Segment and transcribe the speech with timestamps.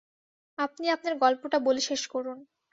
[0.57, 2.37] আপনি আপনার গল্পটা বলে শেষ করুন।